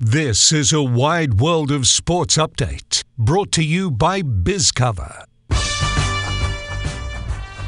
[0.00, 5.27] This is a wide world of sports update brought to you by BizCover.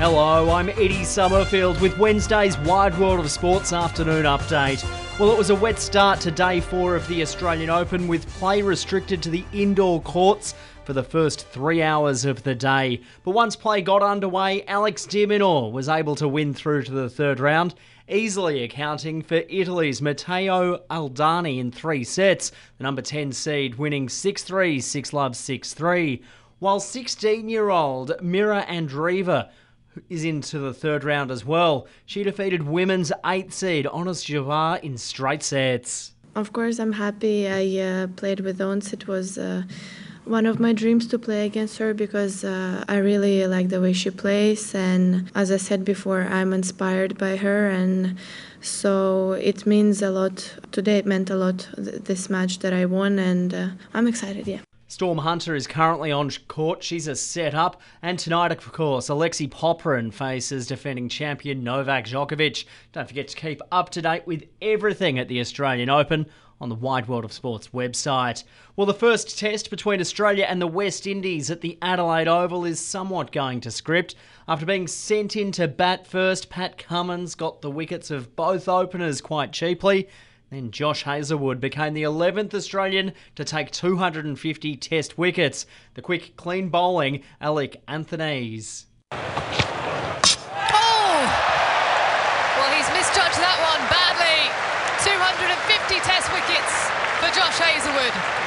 [0.00, 4.82] Hello, I'm Eddie Summerfield with Wednesday's Wide World of Sports afternoon update.
[5.18, 8.62] Well, it was a wet start to day four of the Australian Open with play
[8.62, 10.54] restricted to the indoor courts
[10.84, 13.02] for the first three hours of the day.
[13.24, 17.10] But once play got underway, Alex de Minaur was able to win through to the
[17.10, 17.74] third round,
[18.08, 24.44] easily accounting for Italy's Matteo Arnaldi in three sets, the number 10 seed winning 6
[24.44, 26.22] 3, 6 love, 6 3.
[26.58, 29.50] While 16 year old Mira Andreeva
[30.08, 31.86] is into the third round as well.
[32.06, 36.12] She defeated women's eighth seed Ons Jabeur in straight sets.
[36.34, 38.92] Of course, I'm happy I uh, played with Ons.
[38.92, 39.64] It was uh,
[40.24, 43.92] one of my dreams to play against her because uh, I really like the way
[43.92, 44.74] she plays.
[44.74, 47.68] And as I said before, I'm inspired by her.
[47.68, 48.16] And
[48.60, 50.54] so it means a lot.
[50.70, 53.18] Today it meant a lot, this match that I won.
[53.18, 54.60] And uh, I'm excited, yeah.
[54.90, 56.82] Storm Hunter is currently on court.
[56.82, 57.80] She's a setup.
[58.02, 62.64] And tonight, of course, Alexei Popyrin faces defending champion Novak Djokovic.
[62.90, 66.26] Don't forget to keep up to date with everything at the Australian Open
[66.60, 68.42] on the Wide World of Sports website.
[68.74, 72.80] Well, the first test between Australia and the West Indies at the Adelaide Oval is
[72.80, 74.16] somewhat going to script.
[74.48, 79.20] After being sent in to bat first, Pat Cummins got the wickets of both openers
[79.20, 80.08] quite cheaply.
[80.50, 85.64] Then Josh Hazlewood became the 11th Australian to take 250 test wickets.
[85.94, 88.86] The quick, clean bowling, Alick Athanaze.
[89.12, 89.20] Oh!
[92.56, 94.50] Well, he's misjudged that one badly.
[95.06, 96.90] 250 test wickets
[97.20, 98.40] for Josh Hazlewood.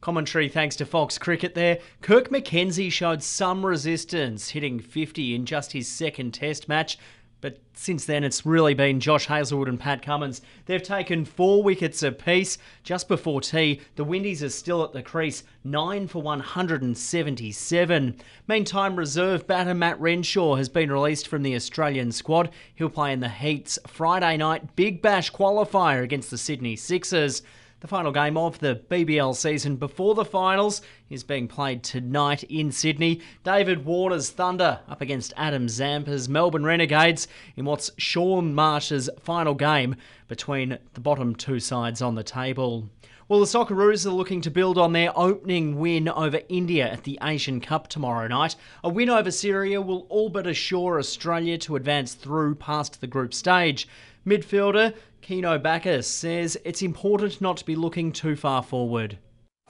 [0.00, 1.80] Commentary thanks to Fox Cricket there.
[2.00, 6.96] Kirk McKenzie showed some resistance, hitting 50 in just his second test match.
[7.40, 10.42] But since then, it's really been Josh Hazlewood and Pat Cummins.
[10.66, 12.58] They've taken four wickets apiece.
[12.82, 18.16] Just before tea, the Windies are still at the crease, 9 for 177.
[18.48, 22.50] Meantime, reserve batter Matt Renshaw has been released from the Australian squad.
[22.74, 27.42] He'll play in the Heats Friday night Big Bash qualifier against the Sydney Sixers.
[27.80, 32.72] The final game of the BBL season before the finals is being played tonight in
[32.72, 33.20] Sydney.
[33.44, 39.94] David Warner's Thunder up against Adam Zampa's Melbourne Renegades in what's Shaun Marsh's final game
[40.26, 42.90] between the bottom two sides on the table.
[43.28, 47.18] Well, the Socceroos are looking to build on their opening win over India at the
[47.22, 48.56] Asian Cup tomorrow night.
[48.82, 53.32] A win over Syria will all but assure Australia to advance through past the group
[53.32, 53.86] stage.
[54.28, 59.18] Midfielder Keanu Baccus says it's important not to be looking too far forward.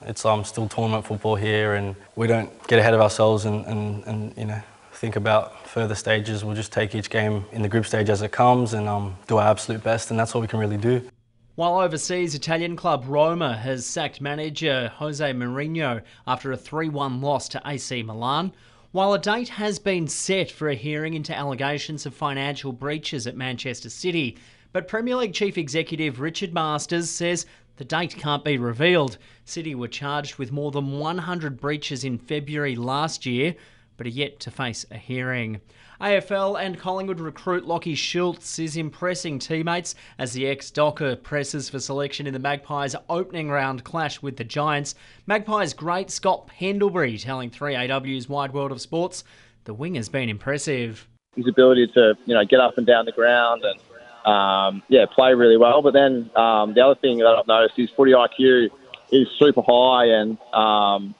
[0.01, 4.03] It's um, still tournament football here, and we don't get ahead of ourselves and, and,
[4.05, 4.61] and you know
[4.93, 6.43] think about further stages.
[6.43, 9.37] We'll just take each game in the group stage as it comes and um, do
[9.37, 11.09] our absolute best, and that's all we can really do.
[11.55, 17.49] While overseas, Italian club Roma has sacked manager Jose Mourinho after a 3 1 loss
[17.49, 18.53] to AC Milan.
[18.91, 23.37] While a date has been set for a hearing into allegations of financial breaches at
[23.37, 24.35] Manchester City,
[24.73, 27.45] but Premier League Chief Executive Richard Masters says
[27.75, 29.19] the date can't be revealed.
[29.45, 33.55] City were charged with more than 100 breaches in February last year,
[33.99, 35.59] but are yet to face a hearing.
[36.01, 41.79] AFL and Collingwood recruit Lachie Schultz is impressing teammates as the ex Docker presses for
[41.79, 44.95] selection in the Magpies' opening round clash with the Giants.
[45.27, 49.25] Magpies great Scott Pendlebury telling 3AW's Wide World of Sports
[49.65, 51.07] the wing has been impressive.
[51.35, 53.79] His ability to you know get up and down the ground and
[54.25, 55.81] um, yeah, play really well.
[55.81, 58.69] But then um, the other thing that I've noticed is footy IQ
[59.11, 61.15] is super high, and um,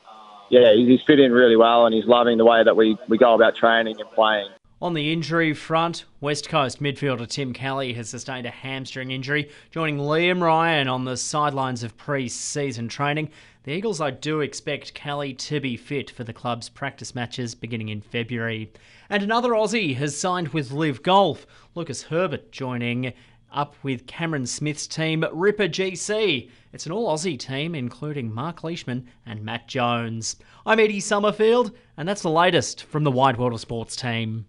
[0.50, 3.34] yeah, he's fit in really well, and he's loving the way that we, we go
[3.34, 4.50] about training and playing.
[4.82, 9.98] On the injury front, West Coast midfielder Tim Kelly has sustained a hamstring injury, joining
[9.98, 13.30] Liam Ryan on the sidelines of pre season training.
[13.64, 17.90] The Eagles, I do expect Kelly to be fit for the club's practice matches beginning
[17.90, 18.72] in February.
[19.10, 21.46] And another Aussie has signed with LIV Golf,
[21.76, 23.12] Lucas Herbert joining
[23.52, 26.50] up with Cameron Smith's team, Ripper GC.
[26.74, 30.36] It's an all Aussie team, including Mark Leishman and Matt Jones.
[30.66, 34.46] I'm Eddie Summerfield, and that's the latest from the Wide World of Sports team.